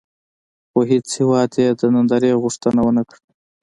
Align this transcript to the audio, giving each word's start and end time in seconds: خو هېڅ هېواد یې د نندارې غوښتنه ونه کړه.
خو 0.69 0.79
هېڅ 0.91 1.07
هېواد 1.19 1.51
یې 1.61 1.67
د 1.79 1.81
نندارې 1.95 2.39
غوښتنه 2.43 2.79
ونه 2.83 3.03
کړه. 3.09 3.21